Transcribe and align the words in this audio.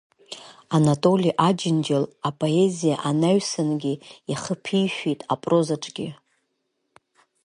Анатоли 0.75 1.31
Аџьынџьал 1.47 2.05
апоезиа 2.29 2.95
анаҩсангьы 3.09 3.93
ихы 4.31 4.55
ԥишәеит 4.63 5.19
апрозаҿгьы. 5.33 6.09